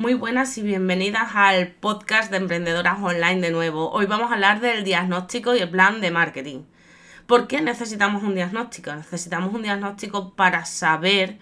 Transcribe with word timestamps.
Muy 0.00 0.14
buenas 0.14 0.56
y 0.56 0.62
bienvenidas 0.62 1.32
al 1.34 1.72
podcast 1.72 2.30
de 2.30 2.38
Emprendedoras 2.38 3.00
Online 3.02 3.42
de 3.42 3.50
nuevo. 3.50 3.90
Hoy 3.90 4.06
vamos 4.06 4.30
a 4.30 4.34
hablar 4.34 4.62
del 4.62 4.82
diagnóstico 4.82 5.54
y 5.54 5.58
el 5.58 5.68
plan 5.68 6.00
de 6.00 6.10
marketing. 6.10 6.62
¿Por 7.26 7.46
qué 7.46 7.60
necesitamos 7.60 8.22
un 8.22 8.34
diagnóstico? 8.34 8.94
Necesitamos 8.94 9.52
un 9.52 9.60
diagnóstico 9.60 10.32
para 10.32 10.64
saber 10.64 11.38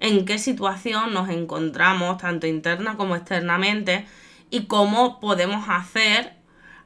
en 0.00 0.24
qué 0.24 0.38
situación 0.38 1.14
nos 1.14 1.28
encontramos, 1.28 2.18
tanto 2.18 2.48
interna 2.48 2.96
como 2.96 3.14
externamente, 3.14 4.04
y 4.50 4.66
cómo 4.66 5.20
podemos 5.20 5.66
hacer 5.68 6.32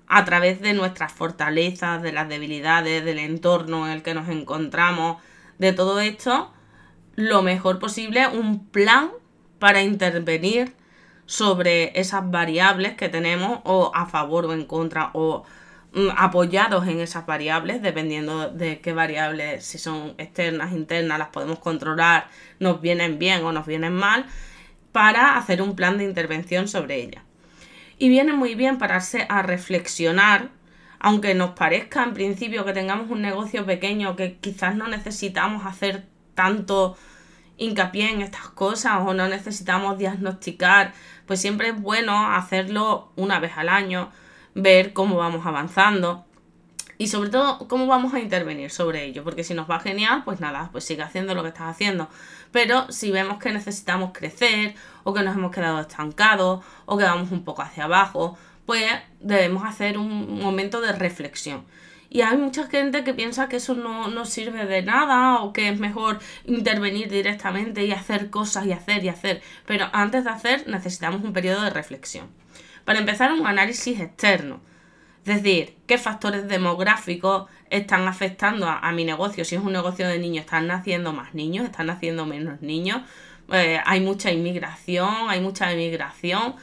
a 0.09 0.23
través 0.27 0.61
de 0.61 0.75
nuestras 0.75 1.14
fortalezas, 1.14 2.03
de 2.03 2.12
las 2.12 2.29
debilidades, 2.29 3.03
del 3.07 3.21
entorno 3.21 3.87
en 3.87 3.93
el 3.95 4.03
que 4.03 4.12
nos 4.12 4.29
encontramos, 4.29 5.17
de 5.57 5.73
todo 5.73 5.98
esto, 5.98 6.53
lo 7.14 7.41
mejor 7.41 7.79
posible, 7.79 8.29
un 8.29 8.67
plan 8.67 9.09
para 9.59 9.80
intervenir 9.80 10.75
sobre 11.27 11.99
esas 11.99 12.31
variables 12.31 12.95
que 12.95 13.09
tenemos 13.09 13.61
o 13.65 13.91
a 13.95 14.07
favor 14.07 14.47
o 14.47 14.53
en 14.53 14.65
contra 14.65 15.11
o 15.12 15.45
mm, 15.93 16.09
apoyados 16.17 16.87
en 16.87 17.01
esas 17.01 17.27
variables, 17.27 17.83
dependiendo 17.83 18.48
de 18.48 18.80
qué 18.80 18.93
variables, 18.93 19.65
si 19.65 19.79
son 19.79 20.15
externas, 20.19 20.73
internas, 20.73 21.19
las 21.19 21.29
podemos 21.29 21.59
controlar, 21.59 22.29
nos 22.61 22.81
vienen 22.81 23.19
bien 23.19 23.45
o 23.45 23.53
nos 23.53 23.67
vienen 23.67 23.93
mal, 23.93 24.27
para 24.93 25.37
hacer 25.37 25.61
un 25.61 25.77
plan 25.77 25.98
de 25.98 26.05
intervención 26.05 26.69
sobre 26.69 27.03
ellas. 27.03 27.23
Y 27.98 28.09
viene 28.09 28.33
muy 28.33 28.55
bien 28.55 28.79
pararse 28.79 29.27
a 29.29 29.43
reflexionar, 29.43 30.51
aunque 31.01 31.34
nos 31.34 31.51
parezca 31.51 32.03
en 32.03 32.15
principio 32.15 32.65
que 32.65 32.73
tengamos 32.73 33.11
un 33.11 33.20
negocio 33.20 33.67
pequeño 33.67 34.17
que 34.17 34.37
quizás 34.37 34.77
no 34.77 34.89
necesitamos 34.89 35.67
hacer 35.67 36.05
tanto 36.34 36.97
hincapié 37.59 38.10
en 38.10 38.23
estas 38.23 38.48
cosas 38.48 38.98
o 39.05 39.15
no 39.15 39.28
necesitamos 39.28 39.98
diagnosticar, 39.98 40.92
pues 41.27 41.41
siempre 41.41 41.69
es 41.69 41.80
bueno 41.80 42.33
hacerlo 42.33 43.12
una 43.16 43.41
vez 43.41 43.52
al 43.56 43.69
año, 43.69 44.10
ver 44.55 44.92
cómo 44.92 45.17
vamos 45.17 45.47
avanzando 45.47 46.25
y 46.98 47.08
sobre 47.08 47.28
todo 47.28 47.69
cómo 47.69 47.86
vamos 47.86 48.14
a 48.14 48.20
intervenir 48.20 48.70
sobre 48.70 49.05
ello, 49.05 49.22
porque 49.22 49.44
si 49.44 49.53
nos 49.55 49.70
va 49.70 49.81
genial, 49.81 50.22
pues 50.25 50.41
nada, 50.41 50.70
pues 50.72 50.84
sigue 50.84 51.03
haciendo 51.03 51.34
lo 51.34 51.42
que 51.42 51.48
estás 51.48 51.69
haciendo. 51.69 52.08
Pero 52.53 52.91
si 52.91 53.11
vemos 53.11 53.39
que 53.39 53.53
necesitamos 53.53 54.12
crecer 54.14 54.75
o 55.05 55.12
que 55.12 55.22
nos 55.22 55.36
hemos 55.36 55.50
quedado 55.50 55.81
estancados 55.81 56.64
o 56.86 56.97
que 56.97 57.05
vamos 57.05 57.31
un 57.33 57.44
poco 57.44 57.62
hacia 57.62 57.84
abajo, 57.84 58.38
pues 58.64 58.91
debemos 59.20 59.64
hacer 59.64 59.98
un 59.98 60.41
momento 60.41 60.81
de 60.81 60.92
reflexión. 60.92 61.64
Y 62.09 62.23
hay 62.23 62.37
mucha 62.37 62.67
gente 62.67 63.05
que 63.05 63.15
piensa 63.15 63.49
que 63.49 63.57
eso 63.57 63.75
no, 63.75 64.25
sirve 64.25 64.67
de 64.67 64.83
nada 64.83 65.41
o 65.41 65.53
que 65.53 65.69
es 65.69 65.79
mejor 65.79 66.21
intervenir 66.45 67.11
directamente 67.11 67.85
y 67.85 67.93
hacer 67.93 68.31
cosas 68.31 68.67
y 68.67 68.73
hacer 68.73 69.05
y 69.05 69.09
hacer. 69.09 69.43
Pero 69.67 69.89
antes 69.93 70.25
de 70.25 70.31
hacer 70.31 70.69
necesitamos 70.69 71.23
un 71.23 71.33
periodo 71.33 71.62
de 71.62 71.71
reflexión. 71.71 72.29
Para 72.84 73.01
empezar, 73.01 73.33
un 73.33 73.47
análisis 73.47 74.01
externo. 74.01 74.61
Es 75.25 75.43
decir, 75.43 75.77
qué 75.89 75.99
factores 75.99 76.47
demográficos 76.47 77.51
están 77.69 78.07
afectando 78.07 78.69
a, 78.69 78.93
mi 78.93 79.05
negocio. 79.05 79.45
Si 79.45 79.57
es 79.57 79.61
un 79.61 79.73
negocio 79.73 80.07
de 80.07 80.21
niños, 80.21 80.45
están 80.45 80.69
naciendo 80.69 81.12
más 81.12 81.34
niños, 81.34 81.65
están 81.65 81.89
naciendo 81.89 82.27
menos 82.27 82.62
niños. 82.62 83.03
Eh, 83.53 83.81
hay 83.84 84.01
mucha 84.01 84.31
inmigración, 84.31 85.29
hay 85.29 85.41
mucha 85.41 85.73
emigración. 85.73 86.55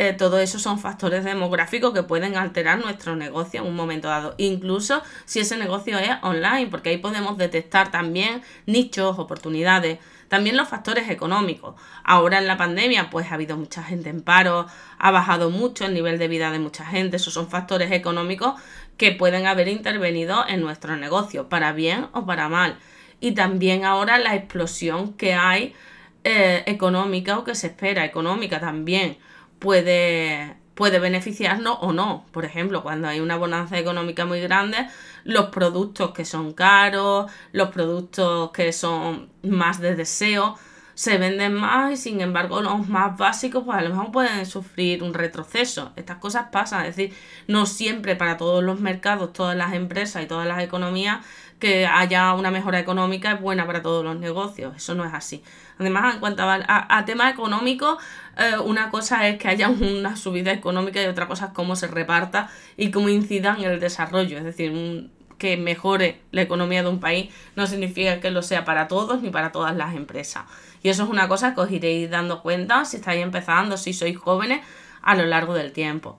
Eh, 0.00 0.12
todo 0.12 0.38
eso 0.38 0.60
son 0.60 0.78
factores 0.78 1.24
demográficos 1.24 1.92
que 1.92 2.04
pueden 2.04 2.36
alterar 2.36 2.78
nuestro 2.78 3.16
negocio 3.16 3.62
en 3.62 3.66
un 3.66 3.74
momento 3.74 4.06
dado. 4.06 4.36
Incluso 4.38 5.02
si 5.24 5.40
ese 5.40 5.56
negocio 5.56 5.98
es 5.98 6.10
online, 6.22 6.68
porque 6.70 6.90
ahí 6.90 6.98
podemos 6.98 7.36
detectar 7.36 7.90
también 7.90 8.42
nichos, 8.64 9.18
oportunidades. 9.18 9.98
También 10.28 10.56
los 10.56 10.68
factores 10.68 11.10
económicos. 11.10 11.74
Ahora 12.04 12.38
en 12.38 12.46
la 12.46 12.56
pandemia, 12.56 13.10
pues 13.10 13.32
ha 13.32 13.34
habido 13.34 13.56
mucha 13.56 13.82
gente 13.82 14.08
en 14.08 14.22
paro, 14.22 14.66
ha 14.98 15.10
bajado 15.10 15.50
mucho 15.50 15.84
el 15.84 15.94
nivel 15.94 16.16
de 16.18 16.28
vida 16.28 16.52
de 16.52 16.60
mucha 16.60 16.84
gente. 16.84 17.16
Esos 17.16 17.34
son 17.34 17.50
factores 17.50 17.90
económicos 17.90 18.54
que 18.98 19.10
pueden 19.10 19.48
haber 19.48 19.66
intervenido 19.66 20.44
en 20.46 20.60
nuestro 20.60 20.96
negocio, 20.96 21.48
para 21.48 21.72
bien 21.72 22.06
o 22.12 22.24
para 22.24 22.48
mal. 22.48 22.78
Y 23.18 23.32
también 23.32 23.84
ahora 23.84 24.16
la 24.18 24.36
explosión 24.36 25.14
que 25.14 25.34
hay 25.34 25.74
eh, 26.22 26.62
económica 26.66 27.36
o 27.36 27.42
que 27.42 27.56
se 27.56 27.66
espera 27.66 28.04
económica 28.04 28.60
también 28.60 29.18
puede, 29.58 30.56
puede 30.74 30.98
beneficiarnos 30.98 31.78
o 31.80 31.92
no. 31.92 32.24
Por 32.32 32.44
ejemplo, 32.44 32.82
cuando 32.82 33.08
hay 33.08 33.20
una 33.20 33.36
bonanza 33.36 33.78
económica 33.78 34.24
muy 34.26 34.40
grande, 34.40 34.88
los 35.24 35.46
productos 35.46 36.12
que 36.12 36.24
son 36.24 36.52
caros, 36.52 37.30
los 37.52 37.70
productos 37.70 38.50
que 38.52 38.72
son 38.72 39.30
más 39.42 39.80
de 39.80 39.94
deseo, 39.94 40.56
se 40.98 41.16
venden 41.16 41.54
más 41.54 41.92
y 41.92 41.96
sin 41.96 42.20
embargo 42.20 42.60
los 42.60 42.88
más 42.88 43.16
básicos 43.16 43.62
pues 43.64 43.78
a 43.78 43.82
lo 43.82 43.90
mejor 43.90 44.10
pueden 44.10 44.44
sufrir 44.46 45.04
un 45.04 45.14
retroceso. 45.14 45.92
Estas 45.94 46.16
cosas 46.18 46.46
pasan, 46.50 46.86
es 46.86 46.96
decir, 46.96 47.16
no 47.46 47.66
siempre 47.66 48.16
para 48.16 48.36
todos 48.36 48.64
los 48.64 48.80
mercados, 48.80 49.32
todas 49.32 49.56
las 49.56 49.74
empresas 49.74 50.24
y 50.24 50.26
todas 50.26 50.48
las 50.48 50.60
economías 50.60 51.24
que 51.58 51.86
haya 51.86 52.32
una 52.34 52.50
mejora 52.50 52.78
económica 52.78 53.32
es 53.32 53.40
buena 53.40 53.66
para 53.66 53.82
todos 53.82 54.04
los 54.04 54.16
negocios. 54.18 54.76
Eso 54.76 54.94
no 54.94 55.04
es 55.04 55.12
así. 55.12 55.42
Además, 55.78 56.14
en 56.14 56.20
cuanto 56.20 56.44
a, 56.44 57.04
temas 57.04 57.32
económicos, 57.32 57.98
eh, 58.36 58.58
una 58.58 58.90
cosa 58.90 59.28
es 59.28 59.38
que 59.38 59.48
haya 59.48 59.68
una 59.68 60.16
subida 60.16 60.52
económica 60.52 61.02
y 61.02 61.06
otra 61.06 61.26
cosa 61.26 61.46
es 61.46 61.52
cómo 61.52 61.76
se 61.76 61.86
reparta 61.86 62.50
y 62.76 62.90
cómo 62.90 63.08
incida 63.08 63.56
en 63.58 63.64
el 63.64 63.80
desarrollo. 63.80 64.38
Es 64.38 64.44
decir, 64.44 65.10
que 65.38 65.56
mejore 65.56 66.20
la 66.32 66.42
economía 66.42 66.82
de 66.82 66.88
un 66.88 67.00
país 67.00 67.32
no 67.54 67.66
significa 67.66 68.20
que 68.20 68.30
lo 68.30 68.42
sea 68.42 68.64
para 68.64 68.88
todos 68.88 69.22
ni 69.22 69.30
para 69.30 69.52
todas 69.52 69.76
las 69.76 69.94
empresas. 69.94 70.44
Y 70.82 70.90
eso 70.90 71.04
es 71.04 71.10
una 71.10 71.28
cosa 71.28 71.54
que 71.54 71.60
os 71.60 71.70
iréis 71.70 72.10
dando 72.10 72.42
cuenta 72.42 72.84
si 72.84 72.96
estáis 72.96 73.22
empezando, 73.22 73.76
si 73.76 73.92
sois 73.92 74.16
jóvenes, 74.16 74.60
a 75.00 75.14
lo 75.14 75.26
largo 75.26 75.54
del 75.54 75.72
tiempo. 75.72 76.18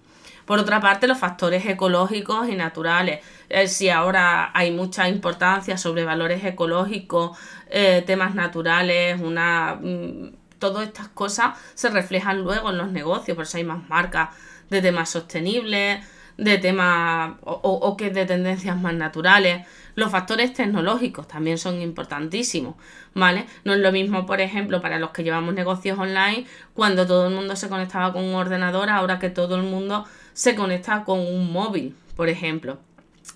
Por 0.50 0.58
otra 0.58 0.82
parte, 0.82 1.06
los 1.06 1.20
factores 1.20 1.64
ecológicos 1.68 2.50
y 2.50 2.56
naturales. 2.56 3.20
Eh, 3.50 3.68
si 3.68 3.90
ahora 3.90 4.50
hay 4.56 4.72
mucha 4.72 5.08
importancia 5.08 5.78
sobre 5.78 6.06
valores 6.06 6.44
ecológicos, 6.44 7.38
eh, 7.70 8.04
temas 8.08 8.34
naturales, 8.34 9.22
una 9.22 9.78
mm, 9.80 10.32
todas 10.58 10.88
estas 10.88 11.10
cosas 11.10 11.56
se 11.76 11.92
reflejan 11.92 12.42
luego 12.42 12.72
en 12.72 12.80
los 12.80 12.92
negocios, 12.92 13.36
por 13.36 13.44
eso 13.44 13.58
hay 13.58 13.64
más 13.64 13.88
marcas 13.90 14.30
de 14.72 14.82
temas 14.82 15.12
sostenibles, 15.12 16.04
de 16.36 16.58
temas 16.58 17.34
o, 17.42 17.54
o, 17.54 17.96
que 17.96 18.10
de 18.10 18.26
tendencias 18.26 18.76
más 18.76 18.96
naturales. 18.96 19.68
Los 19.94 20.10
factores 20.10 20.54
tecnológicos 20.54 21.28
también 21.28 21.60
son 21.60 21.80
importantísimos, 21.80 22.74
¿vale? 23.14 23.46
No 23.66 23.74
es 23.74 23.81
lo 23.81 23.92
mismo, 23.92 24.26
por 24.26 24.42
ejemplo, 24.42 24.81
para 24.81 24.98
los 24.98 25.12
que 25.12 25.24
llevamos 25.24 25.54
negocios 25.54 26.00
online, 26.00 26.48
cuando 26.74 27.06
todo 27.06 27.28
el 27.28 27.36
mundo 27.36 27.56
se 27.56 27.70
conectaba 27.70 28.14
con 28.14 28.24
un 28.24 28.34
ordenador, 28.34 28.90
ahora 28.90 29.20
que 29.20 29.30
todo 29.30 29.56
el 29.56 29.64
mundo 29.64 30.06
se 30.39 30.55
conecta 30.55 31.03
con 31.03 31.19
un 31.19 31.51
móvil, 31.51 31.97
por 32.16 32.29
ejemplo. 32.29 32.79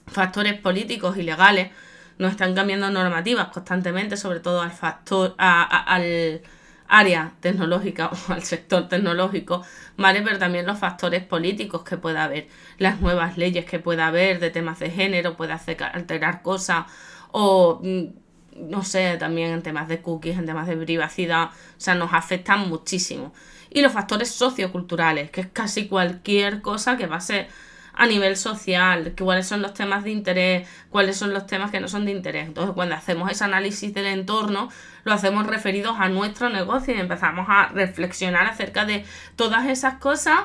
Factores 0.07 0.57
políticos 0.57 1.17
y 1.17 1.23
legales 1.23 1.69
nos 2.17 2.31
están 2.31 2.55
cambiando 2.55 2.89
normativas 2.89 3.49
constantemente, 3.49 4.15
sobre 4.15 4.39
todo 4.39 4.61
al 4.61 4.71
factor, 4.71 5.35
al 5.37 6.41
área 6.87 7.33
tecnológica 7.41 8.09
o 8.29 8.31
al 8.31 8.43
sector 8.43 8.87
tecnológico, 8.87 9.65
¿vale? 9.97 10.21
Pero 10.21 10.39
también 10.39 10.65
los 10.65 10.79
factores 10.79 11.25
políticos 11.25 11.83
que 11.83 11.97
pueda 11.97 12.23
haber, 12.23 12.47
las 12.77 13.01
nuevas 13.01 13.37
leyes 13.37 13.65
que 13.65 13.79
pueda 13.79 14.07
haber 14.07 14.39
de 14.39 14.49
temas 14.49 14.79
de 14.79 14.89
género, 14.89 15.35
puede 15.35 15.51
hacer 15.51 15.83
alterar 15.83 16.41
cosas, 16.41 16.85
o 17.33 17.81
mm, 17.83 18.69
no 18.69 18.81
sé, 18.85 19.17
también 19.17 19.51
en 19.51 19.61
temas 19.61 19.89
de 19.89 20.01
cookies, 20.01 20.37
en 20.37 20.45
temas 20.45 20.67
de 20.67 20.77
privacidad, 20.77 21.47
o 21.47 21.81
sea, 21.81 21.95
nos 21.95 22.13
afectan 22.13 22.69
muchísimo. 22.69 23.33
Y 23.73 23.81
los 23.81 23.91
factores 23.91 24.29
socioculturales, 24.29 25.31
que 25.31 25.41
es 25.41 25.47
casi 25.47 25.87
cualquier 25.87 26.61
cosa 26.61 26.95
que 26.95 27.07
va 27.07 27.17
a 27.17 27.21
ser 27.21 27.49
a 27.93 28.07
nivel 28.07 28.37
social, 28.37 29.13
cuáles 29.19 29.47
son 29.47 29.61
los 29.61 29.73
temas 29.73 30.03
de 30.03 30.11
interés, 30.11 30.67
cuáles 30.89 31.17
son 31.17 31.33
los 31.33 31.45
temas 31.45 31.71
que 31.71 31.79
no 31.79 31.87
son 31.87 32.05
de 32.05 32.11
interés. 32.11 32.47
Entonces, 32.47 32.73
cuando 32.73 32.95
hacemos 32.95 33.31
ese 33.31 33.43
análisis 33.43 33.93
del 33.93 34.05
entorno, 34.05 34.69
lo 35.03 35.13
hacemos 35.13 35.45
referidos 35.47 35.95
a 35.99 36.09
nuestro 36.09 36.49
negocio 36.49 36.95
y 36.95 36.99
empezamos 36.99 37.47
a 37.49 37.67
reflexionar 37.67 38.47
acerca 38.47 38.85
de 38.85 39.05
todas 39.35 39.67
esas 39.67 39.95
cosas 39.95 40.39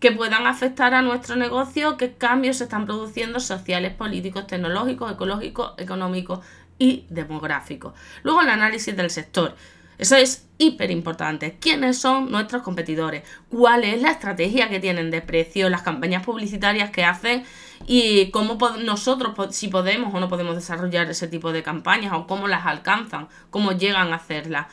que 0.00 0.12
puedan 0.12 0.46
afectar 0.46 0.92
a 0.92 1.02
nuestro 1.02 1.36
negocio, 1.36 1.96
qué 1.96 2.12
cambios 2.12 2.58
se 2.58 2.64
están 2.64 2.84
produciendo 2.84 3.40
sociales, 3.40 3.94
políticos, 3.94 4.46
tecnológicos, 4.46 5.12
ecológicos, 5.12 5.72
económicos 5.78 6.40
y 6.78 7.06
demográficos. 7.08 7.94
Luego 8.22 8.42
el 8.42 8.50
análisis 8.50 8.96
del 8.96 9.10
sector. 9.10 9.56
Eso 9.98 10.16
es 10.16 10.46
hiper 10.58 10.90
importante. 10.90 11.56
¿Quiénes 11.60 11.98
son 11.98 12.30
nuestros 12.30 12.62
competidores? 12.62 13.22
¿Cuál 13.48 13.84
es 13.84 14.02
la 14.02 14.10
estrategia 14.10 14.68
que 14.68 14.80
tienen 14.80 15.10
de 15.10 15.20
precio? 15.20 15.70
Las 15.70 15.82
campañas 15.82 16.24
publicitarias 16.24 16.90
que 16.90 17.04
hacen 17.04 17.44
y 17.86 18.30
cómo 18.30 18.58
nosotros, 18.78 19.34
si 19.54 19.68
podemos 19.68 20.14
o 20.14 20.20
no 20.20 20.28
podemos 20.28 20.54
desarrollar 20.54 21.10
ese 21.10 21.28
tipo 21.28 21.52
de 21.52 21.62
campañas 21.62 22.12
o 22.14 22.26
cómo 22.26 22.48
las 22.48 22.66
alcanzan, 22.66 23.28
cómo 23.50 23.72
llegan 23.72 24.12
a 24.12 24.16
hacerlas 24.16 24.66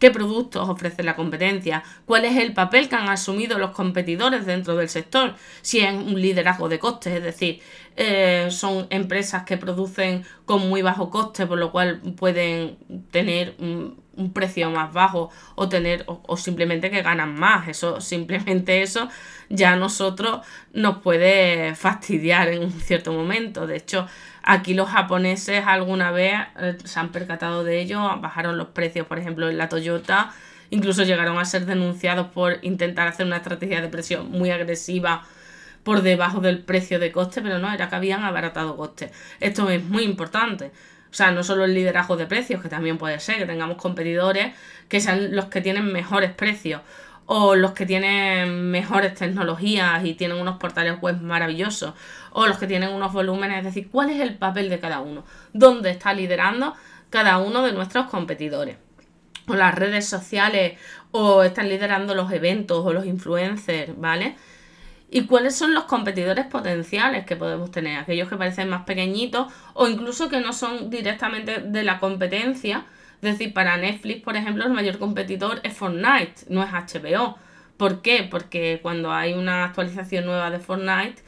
qué 0.00 0.10
productos 0.10 0.68
ofrece 0.68 1.04
la 1.04 1.14
competencia, 1.14 1.84
cuál 2.06 2.24
es 2.24 2.36
el 2.38 2.54
papel 2.54 2.88
que 2.88 2.96
han 2.96 3.08
asumido 3.08 3.58
los 3.58 3.70
competidores 3.70 4.46
dentro 4.46 4.74
del 4.74 4.88
sector, 4.88 5.34
si 5.60 5.80
es 5.80 5.92
un 5.92 6.20
liderazgo 6.20 6.68
de 6.68 6.78
costes, 6.78 7.12
es 7.12 7.22
decir, 7.22 7.60
eh, 8.02 8.50
son 8.50 8.86
empresas 8.88 9.42
que 9.42 9.58
producen 9.58 10.24
con 10.46 10.66
muy 10.70 10.80
bajo 10.80 11.10
coste, 11.10 11.46
por 11.46 11.58
lo 11.58 11.70
cual 11.70 12.00
pueden 12.16 12.78
tener 13.10 13.56
un 13.58 14.32
precio 14.32 14.70
más 14.70 14.90
bajo 14.94 15.28
o 15.54 15.68
tener 15.68 16.04
o, 16.06 16.36
simplemente 16.38 16.90
que 16.90 17.02
ganan 17.02 17.34
más. 17.38 17.68
Eso, 17.68 18.00
simplemente 18.00 18.80
eso 18.80 19.10
ya 19.50 19.72
a 19.72 19.76
nosotros 19.76 20.40
nos 20.72 21.02
puede 21.02 21.74
fastidiar 21.74 22.48
en 22.48 22.64
un 22.64 22.72
cierto 22.72 23.12
momento. 23.12 23.66
De 23.66 23.76
hecho, 23.76 24.06
aquí 24.42 24.72
los 24.72 24.88
japoneses 24.88 25.64
alguna 25.66 26.10
vez 26.10 26.40
eh, 26.58 26.78
se 26.82 27.00
han 27.00 27.12
percatado 27.12 27.64
de 27.64 27.82
ello, 27.82 28.00
bajaron 28.18 28.56
los 28.56 28.68
precios, 28.68 29.06
por 29.06 29.18
ejemplo, 29.18 29.50
en 29.50 29.58
la 29.58 29.68
Toyota, 29.68 30.32
incluso 30.70 31.02
llegaron 31.02 31.38
a 31.38 31.44
ser 31.44 31.66
denunciados 31.66 32.28
por 32.28 32.60
intentar 32.62 33.08
hacer 33.08 33.26
una 33.26 33.36
estrategia 33.36 33.82
de 33.82 33.88
precio 33.88 34.24
muy 34.24 34.50
agresiva 34.50 35.26
por 35.82 36.02
debajo 36.02 36.40
del 36.40 36.60
precio 36.60 36.98
de 36.98 37.12
coste, 37.12 37.42
pero 37.42 37.58
no, 37.58 37.72
era 37.72 37.88
que 37.88 37.96
habían 37.96 38.22
abaratado 38.22 38.76
coste. 38.76 39.10
Esto 39.40 39.68
es 39.70 39.82
muy 39.84 40.04
importante. 40.04 40.72
O 41.10 41.14
sea, 41.14 41.32
no 41.32 41.42
solo 41.42 41.64
el 41.64 41.74
liderazgo 41.74 42.16
de 42.16 42.26
precios, 42.26 42.62
que 42.62 42.68
también 42.68 42.98
puede 42.98 43.18
ser 43.18 43.38
que 43.38 43.46
tengamos 43.46 43.76
competidores 43.76 44.54
que 44.88 45.00
sean 45.00 45.34
los 45.34 45.46
que 45.46 45.60
tienen 45.60 45.92
mejores 45.92 46.32
precios 46.32 46.82
o 47.26 47.54
los 47.54 47.72
que 47.72 47.86
tienen 47.86 48.70
mejores 48.70 49.14
tecnologías 49.14 50.04
y 50.04 50.14
tienen 50.14 50.38
unos 50.38 50.58
portales 50.58 51.00
web 51.00 51.20
maravillosos 51.20 51.94
o 52.32 52.46
los 52.46 52.58
que 52.58 52.66
tienen 52.66 52.90
unos 52.90 53.12
volúmenes, 53.12 53.58
es 53.58 53.64
decir, 53.64 53.88
cuál 53.90 54.10
es 54.10 54.20
el 54.20 54.34
papel 54.36 54.68
de 54.68 54.80
cada 54.80 55.00
uno, 55.00 55.24
dónde 55.52 55.90
está 55.90 56.12
liderando 56.12 56.74
cada 57.08 57.38
uno 57.38 57.62
de 57.62 57.72
nuestros 57.72 58.06
competidores 58.06 58.76
o 59.46 59.54
las 59.54 59.74
redes 59.74 60.08
sociales 60.08 60.78
o 61.12 61.42
están 61.42 61.68
liderando 61.68 62.14
los 62.14 62.32
eventos 62.32 62.84
o 62.84 62.92
los 62.92 63.06
influencers, 63.06 63.98
¿vale? 63.98 64.36
Y 65.10 65.22
cuáles 65.26 65.56
son 65.56 65.74
los 65.74 65.84
competidores 65.84 66.46
potenciales 66.46 67.26
que 67.26 67.36
podemos 67.36 67.70
tener, 67.70 67.98
aquellos 67.98 68.28
que 68.28 68.36
parecen 68.36 68.68
más 68.68 68.84
pequeñitos 68.84 69.52
o 69.74 69.88
incluso 69.88 70.28
que 70.28 70.40
no 70.40 70.52
son 70.52 70.88
directamente 70.88 71.58
de 71.58 71.82
la 71.82 71.98
competencia. 71.98 72.86
Es 73.20 73.32
decir, 73.32 73.52
para 73.52 73.76
Netflix, 73.76 74.22
por 74.22 74.36
ejemplo, 74.36 74.64
el 74.64 74.72
mayor 74.72 74.98
competidor 74.98 75.60
es 75.64 75.76
Fortnite, 75.76 76.46
no 76.48 76.62
es 76.62 76.70
HBO. 76.70 77.36
¿Por 77.76 78.02
qué? 78.02 78.26
Porque 78.30 78.78
cuando 78.82 79.12
hay 79.12 79.32
una 79.32 79.64
actualización 79.64 80.26
nueva 80.26 80.50
de 80.50 80.60
Fortnite, 80.60 81.22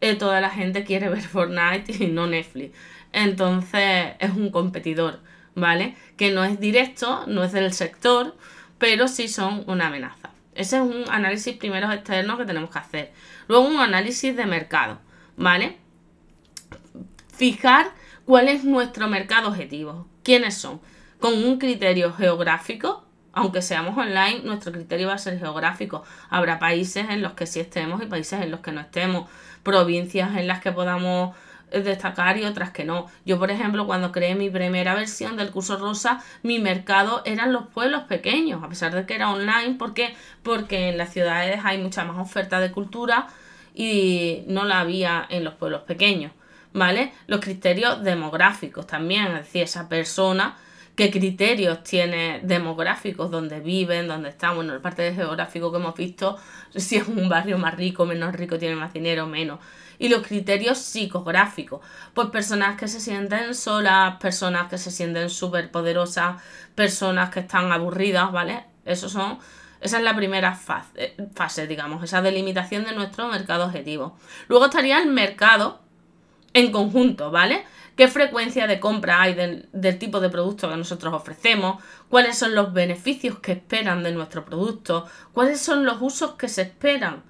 eh, 0.00 0.14
toda 0.14 0.40
la 0.40 0.50
gente 0.50 0.84
quiere 0.84 1.08
ver 1.10 1.22
Fortnite 1.22 1.92
y 2.02 2.08
no 2.08 2.26
Netflix. 2.26 2.74
Entonces 3.12 4.14
es 4.18 4.30
un 4.30 4.50
competidor, 4.50 5.20
¿vale? 5.54 5.94
Que 6.16 6.30
no 6.30 6.42
es 6.42 6.58
directo, 6.58 7.24
no 7.26 7.44
es 7.44 7.52
del 7.52 7.72
sector, 7.74 8.34
pero 8.78 9.08
sí 9.08 9.28
son 9.28 9.64
una 9.66 9.88
amenaza. 9.88 10.25
Ese 10.56 10.76
es 10.76 10.82
un 10.82 11.04
análisis 11.10 11.56
primero 11.56 11.90
externo 11.92 12.38
que 12.38 12.44
tenemos 12.44 12.70
que 12.70 12.78
hacer. 12.78 13.12
Luego 13.48 13.66
un 13.66 13.78
análisis 13.78 14.34
de 14.34 14.46
mercado, 14.46 14.98
¿vale? 15.36 15.76
Fijar 17.34 17.90
cuál 18.24 18.48
es 18.48 18.64
nuestro 18.64 19.08
mercado 19.08 19.48
objetivo, 19.48 20.08
quiénes 20.22 20.54
son, 20.56 20.80
con 21.20 21.34
un 21.44 21.58
criterio 21.58 22.12
geográfico, 22.12 23.04
aunque 23.32 23.60
seamos 23.60 23.96
online, 23.98 24.40
nuestro 24.44 24.72
criterio 24.72 25.08
va 25.08 25.14
a 25.14 25.18
ser 25.18 25.38
geográfico. 25.38 26.02
Habrá 26.30 26.58
países 26.58 27.06
en 27.10 27.20
los 27.20 27.34
que 27.34 27.46
sí 27.46 27.60
estemos 27.60 28.02
y 28.02 28.06
países 28.06 28.40
en 28.40 28.50
los 28.50 28.60
que 28.60 28.72
no 28.72 28.80
estemos, 28.80 29.28
provincias 29.62 30.36
en 30.36 30.46
las 30.46 30.60
que 30.60 30.72
podamos 30.72 31.36
destacar 31.70 32.38
y 32.38 32.44
otras 32.44 32.70
que 32.70 32.84
no. 32.84 33.06
Yo, 33.24 33.38
por 33.38 33.50
ejemplo, 33.50 33.86
cuando 33.86 34.12
creé 34.12 34.34
mi 34.34 34.50
primera 34.50 34.94
versión 34.94 35.36
del 35.36 35.50
curso 35.50 35.76
rosa, 35.76 36.22
mi 36.42 36.58
mercado 36.58 37.22
eran 37.24 37.52
los 37.52 37.66
pueblos 37.66 38.04
pequeños, 38.04 38.62
a 38.62 38.68
pesar 38.68 38.94
de 38.94 39.06
que 39.06 39.14
era 39.14 39.30
online. 39.30 39.74
¿Por 39.74 39.94
qué? 39.94 40.14
Porque 40.42 40.88
en 40.88 40.98
las 40.98 41.12
ciudades 41.12 41.60
hay 41.64 41.78
mucha 41.78 42.04
más 42.04 42.18
oferta 42.18 42.60
de 42.60 42.70
cultura 42.70 43.28
y 43.74 44.44
no 44.46 44.64
la 44.64 44.80
había 44.80 45.26
en 45.28 45.44
los 45.44 45.54
pueblos 45.54 45.82
pequeños. 45.82 46.32
¿Vale? 46.72 47.12
Los 47.26 47.40
criterios 47.40 48.02
demográficos 48.02 48.86
también, 48.86 49.28
es 49.28 49.44
decir, 49.46 49.62
esa 49.62 49.88
persona 49.88 50.56
qué 50.96 51.10
criterios 51.10 51.84
tiene 51.84 52.40
demográficos, 52.42 53.30
dónde 53.30 53.60
viven, 53.60 54.08
dónde 54.08 54.30
están, 54.30 54.56
bueno, 54.56 54.72
el 54.74 54.80
parte 54.80 55.02
de 55.02 55.14
geográfico 55.14 55.70
que 55.70 55.76
hemos 55.76 55.94
visto, 55.94 56.38
si 56.74 56.96
es 56.96 57.06
un 57.06 57.28
barrio 57.28 57.58
más 57.58 57.76
rico, 57.76 58.06
menos 58.06 58.34
rico, 58.34 58.58
tiene 58.58 58.76
más 58.76 58.92
dinero, 58.92 59.26
menos 59.26 59.60
y 59.98 60.08
los 60.08 60.26
criterios 60.26 60.78
psicográficos. 60.78 61.80
Pues 62.14 62.28
personas 62.28 62.78
que 62.78 62.88
se 62.88 63.00
sienten 63.00 63.54
solas, 63.54 64.16
personas 64.16 64.68
que 64.68 64.78
se 64.78 64.90
sienten 64.90 65.30
súper 65.30 65.70
poderosas, 65.70 66.42
personas 66.74 67.30
que 67.30 67.40
están 67.40 67.72
aburridas, 67.72 68.30
¿vale? 68.32 68.64
Eso 68.84 69.08
son, 69.08 69.38
esa 69.80 69.98
es 69.98 70.04
la 70.04 70.16
primera 70.16 70.54
fase, 70.54 71.14
fase, 71.34 71.66
digamos, 71.66 72.02
esa 72.02 72.22
delimitación 72.22 72.84
de 72.84 72.92
nuestro 72.92 73.28
mercado 73.28 73.64
objetivo. 73.64 74.16
Luego 74.48 74.66
estaría 74.66 74.98
el 74.98 75.08
mercado 75.08 75.80
en 76.52 76.72
conjunto, 76.72 77.30
¿vale? 77.30 77.64
¿Qué 77.96 78.08
frecuencia 78.08 78.66
de 78.66 78.78
compra 78.78 79.22
hay 79.22 79.32
del, 79.32 79.70
del 79.72 79.98
tipo 79.98 80.20
de 80.20 80.28
producto 80.28 80.68
que 80.68 80.76
nosotros 80.76 81.14
ofrecemos? 81.14 81.82
¿Cuáles 82.10 82.36
son 82.36 82.54
los 82.54 82.74
beneficios 82.74 83.38
que 83.38 83.52
esperan 83.52 84.02
de 84.02 84.12
nuestro 84.12 84.44
producto? 84.44 85.06
¿Cuáles 85.32 85.60
son 85.60 85.86
los 85.86 85.96
usos 86.00 86.34
que 86.34 86.48
se 86.48 86.62
esperan? 86.62 87.22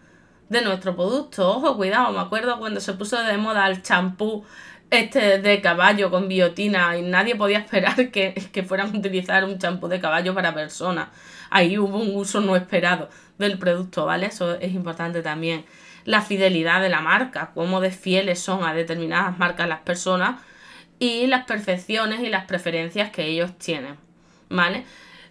De 0.49 0.63
nuestro 0.63 0.95
producto. 0.95 1.57
Ojo, 1.57 1.77
cuidado, 1.77 2.13
me 2.13 2.21
acuerdo 2.21 2.59
cuando 2.59 2.81
se 2.81 2.93
puso 2.95 3.23
de 3.23 3.37
moda 3.37 3.67
el 3.69 3.83
champú 3.83 4.45
este 4.91 5.41
de 5.41 5.61
caballo 5.61 6.11
con 6.11 6.29
biotina 6.29 6.97
y 6.97 7.03
nadie 7.03 7.35
podía 7.35 7.59
esperar 7.61 8.11
que, 8.11 8.35
que 8.53 8.63
fueran 8.63 8.95
a 8.95 8.99
utilizar 8.99 9.45
un 9.45 9.59
champú 9.59 9.89
de 9.89 10.01
caballo 10.01 10.35
para 10.35 10.55
personas. 10.55 11.09
Ahí 11.51 11.79
hubo 11.79 11.99
un 11.99 12.15
uso 12.15 12.41
no 12.41 12.57
esperado 12.57 13.09
del 13.39 13.59
producto, 13.59 14.07
¿vale? 14.07 14.27
Eso 14.27 14.55
es 14.55 14.73
importante 14.73 15.23
también. 15.23 15.65
La 16.05 16.23
fidelidad 16.23 16.81
de 16.81 16.89
la 16.89 17.01
marca, 17.01 17.51
cómo 17.55 17.81
de 17.81 17.91
fieles 17.91 18.39
son 18.39 18.65
a 18.65 18.75
determinadas 18.75 19.39
marcas 19.39 19.69
las 19.69 19.81
personas 19.81 20.41
y 20.99 21.27
las 21.27 21.45
perfecciones 21.45 22.21
y 22.21 22.29
las 22.29 22.45
preferencias 22.47 23.11
que 23.11 23.27
ellos 23.27 23.57
tienen, 23.59 23.97
¿vale? 24.49 24.85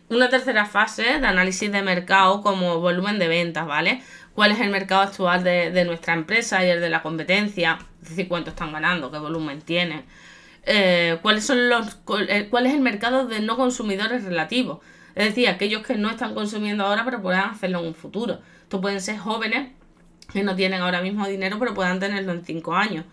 Una 0.09 0.29
tercera 0.29 0.65
fase 0.65 1.03
de 1.19 1.27
análisis 1.27 1.71
de 1.71 1.81
mercado 1.81 2.41
como 2.43 2.79
volumen 2.79 3.17
de 3.17 3.27
ventas, 3.27 3.65
¿vale? 3.65 4.03
Cuál 4.35 4.51
es 4.51 4.59
el 4.59 4.69
mercado 4.69 5.01
actual 5.01 5.43
de, 5.43 5.85
nuestra 5.85 6.13
empresa 6.13 6.63
y 6.63 6.69
el 6.69 6.81
de 6.81 6.89
la 6.89 7.01
competencia, 7.01 7.79
es 8.03 8.09
decir, 8.09 8.27
cuánto 8.27 8.49
están 8.49 8.73
ganando, 8.73 9.09
qué 9.09 9.17
volumen 9.17 9.61
tienen, 9.61 10.03
eh, 10.63 11.17
cuáles 11.21 11.45
son 11.45 11.69
los, 11.69 11.99
eh, 12.27 12.47
cuál 12.49 12.65
es 12.65 12.73
el 12.73 12.81
mercado 12.81 13.25
de 13.27 13.39
no 13.39 13.55
consumidores 13.55 14.25
relativos, 14.25 14.79
es 15.15 15.25
decir, 15.29 15.47
aquellos 15.47 15.83
que 15.83 15.95
no 15.95 16.09
están 16.09 16.35
consumiendo 16.35 16.85
ahora 16.85 17.05
pero 17.05 17.21
puedan 17.21 17.49
hacerlo 17.51 17.79
en 17.79 17.87
un 17.87 17.95
futuro. 17.95 18.41
Esto 18.63 18.81
pueden 18.81 18.99
ser 18.99 19.17
jóvenes 19.17 19.69
que 20.33 20.43
no 20.43 20.55
tienen 20.55 20.81
ahora 20.81 21.01
mismo 21.01 21.25
dinero 21.27 21.57
pero 21.57 21.73
puedan 21.73 21.99
tenerlo 22.01 22.33
en 22.33 22.43
cinco 22.43 22.75
años, 22.75 23.05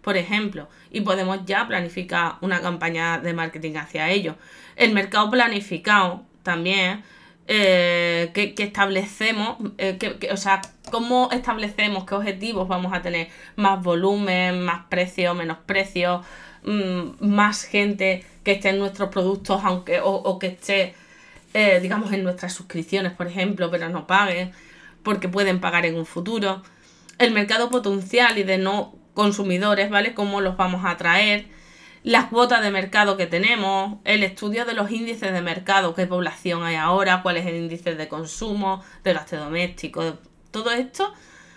por 0.00 0.16
ejemplo, 0.16 0.70
y 0.90 1.02
podemos 1.02 1.44
ya 1.44 1.68
planificar 1.68 2.36
una 2.40 2.62
campaña 2.62 3.18
de 3.18 3.34
marketing 3.34 3.76
hacia 3.76 4.08
ellos. 4.08 4.36
El 4.76 4.94
mercado 4.94 5.30
planificado 5.30 6.24
también 6.42 7.02
eh, 7.48 8.30
que, 8.34 8.54
establecemos, 8.58 9.58
eh, 9.78 9.98
que, 9.98 10.30
o 10.32 10.36
sea, 10.36 10.62
cómo 10.90 11.28
establecemos 11.32 12.04
qué 12.04 12.14
objetivos 12.14 12.68
vamos 12.68 12.92
a 12.92 13.02
tener, 13.02 13.28
más 13.56 13.82
volumen, 13.82 14.62
más 14.62 14.86
precio, 14.88 15.34
menos 15.34 15.58
precio, 15.66 16.22
mm, 16.64 17.26
más 17.26 17.64
gente 17.64 18.24
que 18.44 18.52
esté 18.52 18.70
en 18.70 18.78
nuestros 18.78 19.08
productos, 19.10 19.60
aunque, 19.64 20.00
o, 20.02 20.38
que 20.38 20.48
esté, 20.48 20.94
eh, 21.54 21.80
digamos, 21.80 22.12
en 22.12 22.22
nuestras 22.24 22.52
suscripciones, 22.52 23.12
por 23.12 23.26
ejemplo, 23.26 23.70
pero 23.70 23.88
no 23.88 24.06
paguen, 24.06 24.52
porque 25.02 25.28
pueden 25.28 25.60
pagar 25.60 25.86
en 25.86 25.96
un 25.96 26.06
futuro. 26.06 26.62
El 27.18 27.32
mercado 27.32 27.70
potencial 27.70 28.38
y 28.38 28.44
de 28.44 28.58
no 28.58 28.94
consumidores, 29.14 29.90
¿vale? 29.90 30.14
¿Cómo 30.14 30.40
los 30.40 30.56
vamos 30.56 30.84
a 30.84 30.90
atraer? 30.90 31.46
Las 32.02 32.26
cuotas 32.26 32.62
de 32.62 32.70
mercado 32.70 33.16
que 33.16 33.26
tenemos, 33.26 33.98
el 34.04 34.24
estudio 34.24 34.64
de 34.64 34.74
los 34.74 34.90
índices 34.90 35.32
de 35.32 35.40
mercado, 35.40 35.94
qué 35.94 36.06
población 36.06 36.64
hay 36.64 36.74
ahora, 36.74 37.22
cuál 37.22 37.36
es 37.36 37.46
el 37.46 37.54
índice 37.54 37.94
de 37.94 38.08
consumo, 38.08 38.82
de 39.04 39.14
gasto 39.14 39.36
doméstico, 39.36 40.18
todo 40.50 40.72
esto 40.72 41.12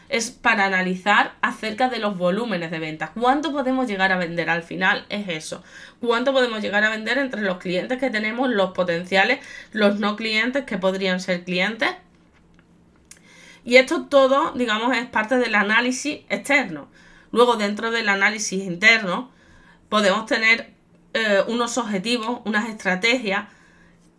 es 0.08 0.30
para 0.30 0.66
analizar 0.66 1.34
acerca 1.42 1.90
de 1.90 2.00
los 2.00 2.18
volúmenes 2.18 2.70
de 2.70 2.80
ventas. 2.80 3.10
¿Cuánto 3.20 3.52
podemos 3.52 3.88
llegar 3.88 4.12
a 4.12 4.18
vender 4.18 4.50
al 4.50 4.62
final? 4.62 5.06
Es 5.10 5.28
eso. 5.30 5.64
¿Cuánto 6.00 6.32
podemos 6.32 6.62
llegar 6.62 6.84
a 6.84 6.92
vender 6.92 7.18
entre 7.18 7.42
los 7.42 7.58
clientes 7.58 7.98
que 7.98 8.12
tenemos, 8.12 8.50
los 8.50 8.72
potenciales, 8.72 9.40
los 9.72 10.00
no 10.00 10.16
clientes 10.16 10.64
que 10.66 10.78
podrían 10.78 11.20
ser 11.20 11.44
clientes? 11.44 11.90
Y 13.64 13.78
esto 13.78 14.06
todo, 14.06 14.52
digamos, 14.52 14.96
es 14.96 15.08
parte 15.08 15.38
del 15.38 15.56
análisis 15.56 16.20
externo. 16.30 16.88
Luego, 17.32 17.56
dentro 17.56 17.90
del 17.90 18.08
análisis 18.08 18.64
interno, 18.64 19.32
podemos 19.90 20.26
tener 20.26 20.74
eh, 21.14 21.44
unos 21.48 21.78
objetivos, 21.78 22.42
unas 22.46 22.70
estrategias 22.70 23.46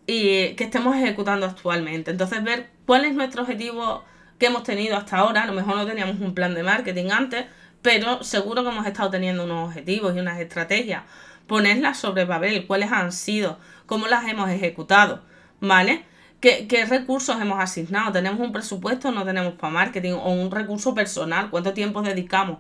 y 0.07 0.55
que 0.55 0.65
estemos 0.65 0.97
ejecutando 0.97 1.47
actualmente. 1.47 2.11
Entonces, 2.11 2.43
ver 2.43 2.71
cuál 2.87 3.05
es 3.05 3.15
nuestro 3.15 3.43
objetivo 3.43 4.05
que 4.39 4.47
hemos 4.47 4.63
tenido 4.63 4.97
hasta 4.97 5.19
ahora. 5.19 5.43
A 5.43 5.47
lo 5.47 5.53
mejor 5.53 5.77
no 5.77 5.87
teníamos 5.87 6.21
un 6.21 6.35
plan 6.35 6.55
de 6.55 6.63
marketing 6.63 7.11
antes, 7.11 7.47
pero 7.83 8.23
seguro 8.23 8.63
que 8.63 8.71
hemos 8.71 8.87
estado 8.87 9.11
teniendo 9.11 9.45
unos 9.45 9.69
objetivos 9.69 10.15
y 10.17 10.21
unas 10.21 10.41
estrategias. 10.41 11.03
Ponerlas 11.47 11.99
sobre 11.99 12.27
papel, 12.27 12.67
cuáles 12.67 12.91
han 12.91 13.13
sido, 13.13 13.59
cómo 13.87 14.07
las 14.09 14.27
hemos 14.29 14.51
ejecutado, 14.51 15.23
¿vale? 15.61 16.05
¿Qué, 16.41 16.67
¿Qué, 16.67 16.85
recursos 16.85 17.41
hemos 17.41 17.61
asignado? 17.61 18.13
¿Tenemos 18.13 18.41
un 18.41 18.53
presupuesto 18.53 19.09
o 19.09 19.13
no 19.13 19.25
tenemos 19.25 19.55
para 19.55 19.73
marketing? 19.73 20.13
¿O 20.13 20.33
un 20.33 20.51
recurso 20.51 20.95
personal? 20.95 21.51
¿Cuánto 21.51 21.73
tiempo 21.73 22.03
dedicamos 22.03 22.59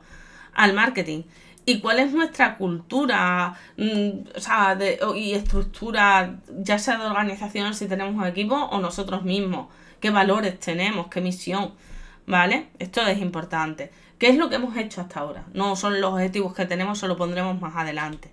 al 0.54 0.72
marketing? 0.72 1.22
Y 1.68 1.80
cuál 1.80 1.98
es 1.98 2.12
nuestra 2.12 2.56
cultura 2.56 3.58
mm, 3.76 4.10
o 4.36 4.40
sea, 4.40 4.78
y 5.16 5.34
estructura, 5.34 6.36
ya 6.58 6.78
sea 6.78 6.96
de 6.96 7.06
organización, 7.06 7.74
si 7.74 7.86
tenemos 7.88 8.14
un 8.14 8.24
equipo 8.24 8.54
o 8.54 8.80
nosotros 8.80 9.24
mismos, 9.24 9.66
qué 10.00 10.10
valores 10.10 10.58
tenemos, 10.60 11.08
qué 11.08 11.20
misión, 11.20 11.72
¿vale? 12.26 12.68
Esto 12.78 13.04
es 13.06 13.18
importante. 13.18 13.90
¿Qué 14.18 14.28
es 14.28 14.36
lo 14.36 14.48
que 14.48 14.56
hemos 14.56 14.76
hecho 14.76 15.00
hasta 15.00 15.20
ahora? 15.20 15.44
No 15.52 15.74
son 15.74 16.00
los 16.00 16.12
objetivos 16.12 16.54
que 16.54 16.66
tenemos, 16.66 17.00
se 17.00 17.08
lo 17.08 17.16
pondremos 17.16 17.60
más 17.60 17.74
adelante. 17.76 18.30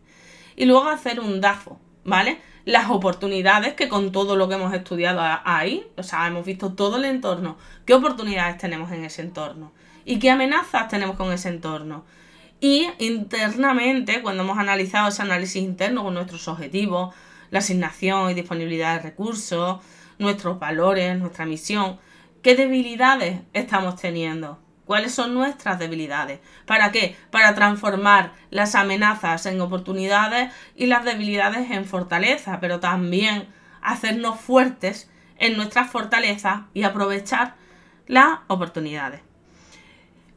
Y 0.56 0.66
luego 0.66 0.88
hacer 0.88 1.20
un 1.20 1.42
DAFO, 1.42 1.80
¿vale? 2.06 2.40
Las 2.66 2.92
oportunidades 2.92 3.74
que 3.74 3.90
con 3.90 4.12
todo 4.12 4.36
lo 4.36 4.48
que 4.48 4.56
hemos 4.56 4.74
estudiado 4.74 5.22
ahí, 5.44 5.86
o 5.98 6.04
sea, 6.04 6.28
hemos 6.28 6.46
visto 6.46 6.74
todo 6.74 6.98
el 6.98 7.06
entorno, 7.06 7.58
qué 7.86 7.96
oportunidades 7.96 8.60
tenemos 8.60 8.92
en 8.92 9.04
ese 9.04 9.24
entorno 9.24 9.72
y 10.06 10.20
qué 10.20 10.30
amenazas 10.30 10.88
tenemos 10.88 11.18
con 11.18 11.34
ese 11.34 11.50
entorno. 11.50 12.06
Y 12.64 12.90
internamente, 13.00 14.22
cuando 14.22 14.44
hemos 14.44 14.58
analizado 14.58 15.10
ese 15.10 15.22
análisis 15.22 15.62
interno 15.62 16.02
con 16.02 16.14
nuestros 16.14 16.48
objetivos, 16.48 17.14
la 17.52 17.60
asignación 17.60 18.32
y 18.32 18.36
disponibilidad 18.36 18.96
de 18.96 19.02
recursos, 19.02 19.82
nuestros 20.18 20.60
valores, 20.60 21.20
nuestra 21.20 21.46
misión, 21.46 22.00
¿qué 22.42 22.56
debilidades 22.56 23.42
estamos 23.52 23.98
teniendo? 23.98 24.62
¿Cuáles 24.86 25.14
son 25.14 25.34
nuestras 25.34 25.78
debilidades? 25.78 26.40
¿Para 26.66 26.94
qué? 26.94 27.18
Para 27.32 27.54
transformar 27.54 28.32
las 28.50 28.76
amenazas 28.76 29.46
en 29.46 29.60
oportunidades 29.60 30.54
y 30.74 30.86
las 30.86 31.04
debilidades 31.04 31.70
en 31.70 31.84
fortaleza, 31.84 32.62
pero 32.62 32.80
también 32.80 33.50
hacernos 33.82 34.40
fuertes 34.40 35.12
en 35.38 35.58
nuestras 35.58 35.92
fortalezas 35.92 36.62
y 36.74 36.84
aprovechar 36.84 37.56
las 38.08 38.40
oportunidades. 38.48 39.33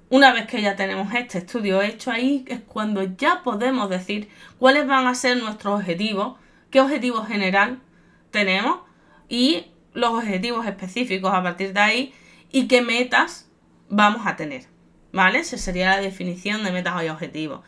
Una 0.09 0.33
vez 0.33 0.47
que 0.47 0.63
ya 0.63 0.77
tenemos 0.77 1.13
este 1.15 1.39
estudio 1.39 1.83
hecho 1.83 2.13
ahí, 2.13 2.45
es 2.47 2.61
cuando 2.61 3.03
ya 3.03 3.43
podemos 3.43 3.91
decir 3.91 4.29
cuáles 4.59 4.87
van 4.87 5.09
a 5.09 5.15
ser 5.17 5.37
nuestros 5.37 5.81
objetivos, 5.81 6.39
qué 6.71 6.81
objetivo 6.81 7.25
general 7.25 7.81
tenemos 8.31 8.81
y 9.29 9.67
los 9.95 10.11
objetivos 10.11 10.65
específicos 10.65 11.33
a 11.35 11.43
partir 11.43 11.73
de 11.73 11.81
ahí 11.81 12.15
y 12.53 12.69
qué 12.69 12.83
metas 12.83 13.51
vamos 13.89 14.27
a 14.27 14.37
tener. 14.37 14.67
¿Vale? 15.13 15.41
Esa 15.41 15.59
sería 15.59 15.91
la 15.91 16.01
definición 16.01 16.63
de 16.63 16.71
metas 16.71 17.03
y 17.03 17.09
objetivos. 17.09 17.63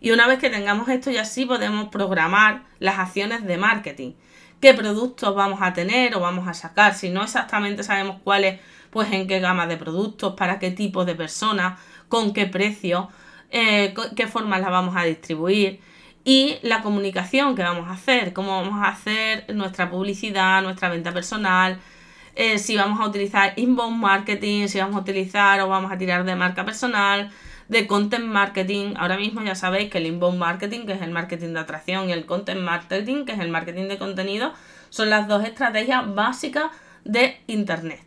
Y 0.00 0.10
una 0.10 0.26
vez 0.26 0.40
que 0.40 0.50
tengamos 0.50 0.88
esto 0.88 1.12
ya 1.12 1.24
sí 1.24 1.44
podemos 1.44 1.90
programar 1.90 2.64
las 2.80 2.98
acciones 2.98 3.44
de 3.44 3.56
marketing. 3.56 4.12
¿Qué 4.64 4.72
productos 4.72 5.34
vamos 5.34 5.60
a 5.60 5.74
tener 5.74 6.14
o 6.16 6.20
vamos 6.20 6.48
a 6.48 6.54
sacar? 6.54 6.94
Si 6.94 7.10
no 7.10 7.22
exactamente 7.22 7.82
sabemos 7.82 8.16
cuáles 8.24 8.60
pues 8.88 9.12
en 9.12 9.28
qué 9.28 9.38
gama 9.38 9.66
de 9.66 9.76
productos, 9.76 10.36
para 10.36 10.58
qué 10.58 10.70
tipo 10.70 11.04
de 11.04 11.14
personas, 11.14 11.78
con 12.08 12.32
qué 12.32 12.46
precio, 12.46 13.10
eh, 13.50 13.92
qué 14.16 14.26
formas 14.26 14.62
la 14.62 14.70
vamos 14.70 14.96
a 14.96 15.02
distribuir 15.02 15.80
y 16.24 16.56
la 16.62 16.80
comunicación 16.80 17.54
que 17.54 17.62
vamos 17.62 17.88
a 17.88 17.92
hacer, 17.92 18.32
cómo 18.32 18.52
vamos 18.52 18.82
a 18.82 18.88
hacer 18.88 19.44
nuestra 19.54 19.90
publicidad, 19.90 20.62
nuestra 20.62 20.88
venta 20.88 21.12
personal, 21.12 21.78
eh, 22.34 22.58
si 22.58 22.74
vamos 22.74 22.98
a 23.00 23.06
utilizar 23.06 23.52
inbound 23.56 24.00
marketing, 24.00 24.68
si 24.68 24.78
vamos 24.78 24.96
a 24.96 25.00
utilizar 25.00 25.60
o 25.60 25.68
vamos 25.68 25.92
a 25.92 25.98
tirar 25.98 26.24
de 26.24 26.36
marca 26.36 26.64
personal, 26.64 27.30
de 27.68 27.86
content 27.86 28.26
marketing. 28.26 28.94
Ahora 28.96 29.16
mismo 29.16 29.42
ya 29.42 29.54
sabéis 29.54 29.90
que 29.90 29.98
el 29.98 30.06
inbound 30.06 30.38
marketing, 30.38 30.86
que 30.86 30.92
es 30.92 31.02
el 31.02 31.10
marketing 31.10 31.54
de 31.54 31.60
atracción, 31.60 32.08
y 32.08 32.12
el 32.12 32.26
content 32.26 32.60
marketing, 32.60 33.24
que 33.24 33.32
es 33.32 33.40
el 33.40 33.50
marketing 33.50 33.88
de 33.88 33.98
contenido, 33.98 34.52
son 34.90 35.10
las 35.10 35.28
dos 35.28 35.44
estrategias 35.44 36.14
básicas 36.14 36.70
de 37.04 37.40
Internet. 37.46 38.02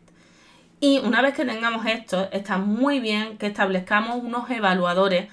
Y 0.79 0.99
una 0.99 1.21
vez 1.21 1.33
que 1.33 1.45
tengamos 1.45 1.85
esto, 1.85 2.29
está 2.31 2.57
muy 2.57 2.99
bien 2.99 3.37
que 3.37 3.47
establezcamos 3.47 4.23
unos 4.23 4.49
evaluadores 4.49 5.27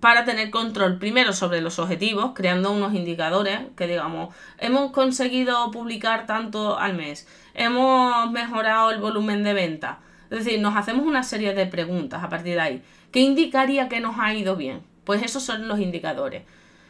para 0.00 0.24
tener 0.24 0.50
control 0.50 0.98
primero 0.98 1.32
sobre 1.32 1.60
los 1.60 1.78
objetivos, 1.78 2.32
creando 2.34 2.70
unos 2.70 2.94
indicadores 2.94 3.60
que 3.76 3.86
digamos, 3.86 4.34
hemos 4.58 4.92
conseguido 4.92 5.70
publicar 5.70 6.26
tanto 6.26 6.78
al 6.78 6.94
mes, 6.94 7.26
hemos 7.54 8.30
mejorado 8.30 8.90
el 8.90 9.00
volumen 9.00 9.42
de 9.42 9.54
venta. 9.54 9.98
Es 10.30 10.44
decir, 10.44 10.60
nos 10.60 10.76
hacemos 10.76 11.06
una 11.06 11.22
serie 11.22 11.54
de 11.54 11.66
preguntas 11.66 12.22
a 12.22 12.28
partir 12.28 12.54
de 12.54 12.60
ahí. 12.60 12.82
¿Qué 13.10 13.20
indicaría 13.20 13.88
que 13.88 14.00
nos 14.00 14.18
ha 14.18 14.34
ido 14.34 14.56
bien? 14.56 14.82
Pues 15.04 15.22
esos 15.22 15.42
son 15.42 15.68
los 15.68 15.80
indicadores. 15.80 16.42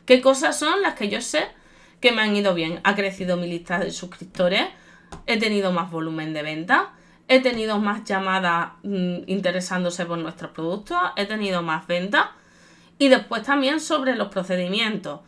¿Qué 0.04 0.20
cosas 0.20 0.58
son 0.58 0.82
las 0.82 0.94
que 0.94 1.08
yo 1.08 1.20
sé 1.20 1.46
que 2.00 2.12
me 2.12 2.22
han 2.22 2.34
ido 2.34 2.54
bien? 2.54 2.80
Ha 2.84 2.94
crecido 2.94 3.36
mi 3.36 3.46
lista 3.46 3.78
de 3.78 3.90
suscriptores, 3.90 4.62
he 5.26 5.38
tenido 5.38 5.72
más 5.72 5.90
volumen 5.90 6.32
de 6.32 6.42
venta, 6.42 6.92
he 7.28 7.40
tenido 7.40 7.78
más 7.78 8.04
llamadas 8.04 8.72
mm, 8.82 9.18
interesándose 9.26 10.06
por 10.06 10.18
nuestros 10.18 10.50
productos, 10.52 10.98
he 11.16 11.26
tenido 11.26 11.62
más 11.62 11.86
ventas 11.86 12.26
y 12.98 13.08
después 13.08 13.42
también 13.42 13.80
sobre 13.80 14.16
los 14.16 14.28
procedimientos. 14.28 15.20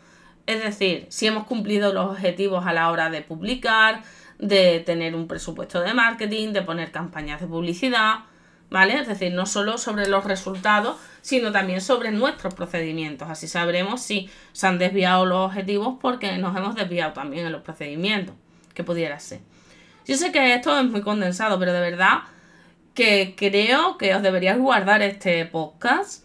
Es 0.46 0.64
decir, 0.64 1.06
si 1.10 1.26
hemos 1.26 1.44
cumplido 1.44 1.92
los 1.92 2.10
objetivos 2.10 2.66
a 2.66 2.72
la 2.72 2.90
hora 2.90 3.10
de 3.10 3.22
publicar, 3.22 4.02
de 4.38 4.80
tener 4.80 5.14
un 5.14 5.28
presupuesto 5.28 5.80
de 5.80 5.94
marketing, 5.94 6.52
de 6.52 6.62
poner 6.62 6.90
campañas 6.90 7.40
de 7.40 7.46
publicidad, 7.46 8.20
¿vale? 8.70 8.94
Es 8.94 9.08
decir, 9.08 9.32
no 9.32 9.46
solo 9.46 9.78
sobre 9.78 10.08
los 10.08 10.24
resultados, 10.24 10.96
sino 11.20 11.52
también 11.52 11.80
sobre 11.80 12.12
nuestros 12.12 12.54
procedimientos. 12.54 13.28
Así 13.28 13.48
sabremos 13.48 14.00
si 14.00 14.30
se 14.52 14.66
han 14.66 14.78
desviado 14.78 15.26
los 15.26 15.50
objetivos 15.50 15.98
porque 16.00 16.38
nos 16.38 16.56
hemos 16.56 16.76
desviado 16.76 17.12
también 17.12 17.46
en 17.46 17.52
los 17.52 17.62
procedimientos, 17.62 18.34
que 18.74 18.84
pudiera 18.84 19.18
ser. 19.18 19.40
Yo 20.06 20.16
sé 20.16 20.32
que 20.32 20.54
esto 20.54 20.78
es 20.78 20.84
muy 20.86 21.02
condensado, 21.02 21.58
pero 21.58 21.72
de 21.72 21.80
verdad 21.80 22.20
que 22.94 23.34
creo 23.36 23.98
que 23.98 24.14
os 24.14 24.22
deberíais 24.22 24.58
guardar 24.58 25.02
este 25.02 25.44
podcast, 25.46 26.24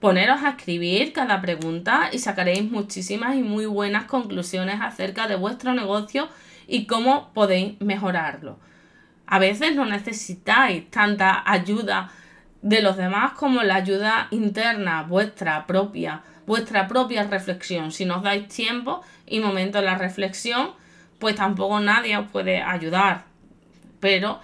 poneros 0.00 0.42
a 0.42 0.50
escribir 0.50 1.12
cada 1.12 1.40
pregunta 1.40 2.10
y 2.12 2.18
sacaréis 2.18 2.70
muchísimas 2.70 3.34
y 3.34 3.42
muy 3.42 3.66
buenas 3.66 4.04
conclusiones 4.04 4.80
acerca 4.80 5.26
de 5.26 5.36
vuestro 5.36 5.74
negocio 5.74 6.28
y 6.66 6.86
cómo 6.86 7.32
podéis 7.34 7.80
mejorarlo. 7.80 8.58
A 9.30 9.38
veces 9.38 9.76
no 9.76 9.84
necesitáis 9.84 10.90
tanta 10.90 11.42
ayuda 11.44 12.10
de 12.62 12.80
los 12.80 12.96
demás 12.96 13.32
como 13.32 13.62
la 13.62 13.76
ayuda 13.76 14.28
interna, 14.30 15.02
vuestra 15.02 15.66
propia, 15.66 16.22
vuestra 16.46 16.88
propia 16.88 17.24
reflexión. 17.24 17.92
Si 17.92 18.06
nos 18.06 18.22
dais 18.22 18.48
tiempo 18.48 19.02
y 19.26 19.40
momento 19.40 19.78
de 19.78 19.84
la 19.84 19.98
reflexión, 19.98 20.70
pues 21.18 21.34
tampoco 21.34 21.78
nadie 21.78 22.16
os 22.16 22.30
puede 22.30 22.62
ayudar. 22.62 23.24
Pero 24.00 24.40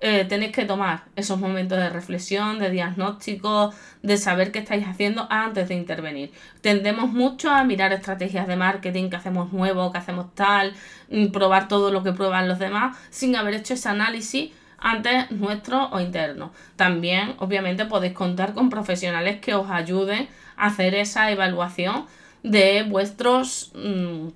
eh, 0.00 0.24
tenéis 0.28 0.52
que 0.52 0.64
tomar 0.64 1.04
esos 1.16 1.38
momentos 1.38 1.78
de 1.78 1.90
reflexión, 1.90 2.58
de 2.58 2.70
diagnóstico, 2.70 3.72
de 4.02 4.16
saber 4.16 4.52
qué 4.52 4.60
estáis 4.60 4.86
haciendo 4.86 5.26
antes 5.30 5.68
de 5.68 5.74
intervenir. 5.74 6.32
Tendemos 6.60 7.12
mucho 7.12 7.50
a 7.50 7.64
mirar 7.64 7.92
estrategias 7.92 8.46
de 8.46 8.56
marketing 8.56 9.10
que 9.10 9.16
hacemos 9.16 9.52
nuevo, 9.52 9.90
que 9.90 9.98
hacemos 9.98 10.34
tal, 10.34 10.74
mm, 11.10 11.28
probar 11.28 11.66
todo 11.68 11.90
lo 11.90 12.02
que 12.04 12.12
prueban 12.12 12.46
los 12.48 12.58
demás, 12.58 12.96
sin 13.10 13.34
haber 13.34 13.54
hecho 13.54 13.74
ese 13.74 13.88
análisis 13.88 14.52
antes 14.78 15.30
nuestro 15.32 15.88
o 15.90 16.00
interno. 16.00 16.52
También, 16.76 17.34
obviamente, 17.38 17.84
podéis 17.86 18.12
contar 18.12 18.54
con 18.54 18.70
profesionales 18.70 19.40
que 19.40 19.54
os 19.54 19.68
ayuden 19.68 20.28
a 20.56 20.66
hacer 20.66 20.94
esa 20.94 21.30
evaluación 21.30 22.06
de 22.42 22.84
vuestros... 22.84 23.72
Mm, 23.74 24.28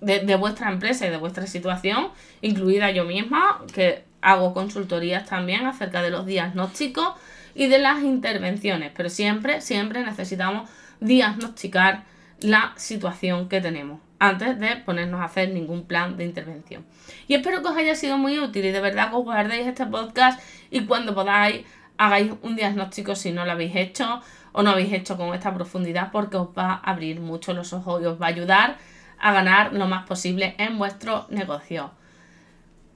de, 0.00 0.36
vuestra 0.36 0.70
empresa 0.70 1.06
y 1.06 1.10
de 1.10 1.16
vuestra 1.16 1.46
situación, 1.46 2.10
incluida 2.40 2.90
yo 2.90 3.04
misma, 3.04 3.62
que 3.74 4.04
hago 4.20 4.54
consultorías 4.54 5.26
también 5.26 5.66
acerca 5.66 6.02
de 6.02 6.10
los 6.10 6.26
diagnósticos 6.26 7.14
y 7.54 7.68
de 7.68 7.78
las 7.78 8.02
intervenciones, 8.02 8.92
pero 8.96 9.08
siempre, 9.08 9.60
siempre 9.60 10.04
necesitamos 10.04 10.68
diagnosticar 11.00 12.04
la 12.40 12.72
situación 12.76 13.48
que 13.48 13.60
tenemos 13.60 14.00
antes 14.18 14.58
de 14.58 14.76
ponernos 14.76 15.20
a 15.20 15.24
hacer 15.24 15.50
ningún 15.50 15.84
plan 15.84 16.16
de 16.16 16.24
intervención. 16.24 16.84
Y 17.26 17.34
espero 17.34 17.62
que 17.62 17.68
os 17.68 17.76
haya 17.76 17.94
sido 17.94 18.18
muy 18.18 18.38
útil 18.38 18.64
y 18.64 18.70
de 18.70 18.80
verdad 18.80 19.10
que 19.10 19.16
os 19.16 19.24
guardéis 19.24 19.66
este 19.66 19.86
podcast 19.86 20.40
y 20.70 20.84
cuando 20.86 21.14
podáis 21.14 21.64
hagáis 21.96 22.32
un 22.42 22.56
diagnóstico 22.56 23.14
si 23.14 23.32
no 23.32 23.44
lo 23.44 23.52
habéis 23.52 23.74
hecho 23.76 24.20
o 24.52 24.62
no 24.62 24.70
habéis 24.70 24.92
hecho 24.92 25.16
con 25.16 25.34
esta 25.34 25.52
profundidad 25.52 26.10
porque 26.12 26.36
os 26.36 26.48
va 26.56 26.74
a 26.74 26.90
abrir 26.90 27.20
mucho 27.20 27.52
los 27.52 27.72
ojos 27.72 28.02
y 28.02 28.06
os 28.06 28.20
va 28.20 28.26
a 28.26 28.30
ayudar 28.30 28.78
a 29.18 29.32
ganar 29.32 29.72
lo 29.72 29.86
más 29.86 30.06
posible 30.06 30.54
en 30.58 30.78
vuestro 30.78 31.26
negocio. 31.28 31.90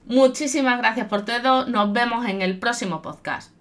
Muchísimas 0.05 0.77
gracias 0.79 1.07
por 1.07 1.23
todo. 1.25 1.65
Nos 1.67 1.93
vemos 1.93 2.25
en 2.25 2.41
el 2.41 2.59
próximo 2.59 3.01
podcast. 3.01 3.51